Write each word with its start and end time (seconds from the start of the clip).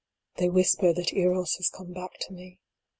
They 0.37 0.49
whisper 0.49 0.93
that 0.93 1.13
Eros 1.13 1.57
has 1.57 1.69
come 1.69 1.93
back 1.93 2.13
to 2.21 2.33
me. 2.33 2.57